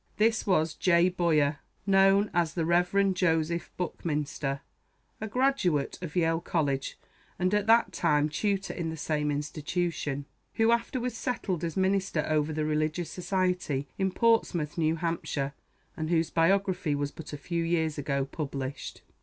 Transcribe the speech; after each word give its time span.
This 0.17 0.47
was 0.47 0.73
"J. 0.73 1.09
Boyer," 1.09 1.59
known 1.85 2.31
as 2.33 2.55
the 2.55 2.65
Rev. 2.65 3.13
Joseph 3.13 3.69
Buckminster, 3.77 4.61
a 5.21 5.27
graduate 5.27 5.99
of 6.01 6.15
Yale 6.15 6.39
College, 6.39 6.97
and 7.37 7.53
at 7.53 7.67
that 7.67 7.91
time 7.93 8.27
tutor 8.27 8.73
in 8.73 8.89
the 8.89 8.97
same 8.97 9.29
institution, 9.29 10.25
who 10.55 10.71
afterwards 10.71 11.15
settled 11.17 11.63
as 11.63 11.77
minister 11.77 12.25
over 12.27 12.51
the 12.51 12.65
religions 12.65 13.11
society 13.11 13.87
in 13.99 14.09
Portsmouth, 14.09 14.75
New 14.75 14.95
Hampshire, 14.95 15.53
and 15.95 16.09
whose 16.09 16.31
Biography 16.31 16.95
was 16.95 17.11
but 17.11 17.31
a 17.31 17.37
few 17.37 17.63
years 17.63 17.99
ago 17.99 18.25
published. 18.25 19.03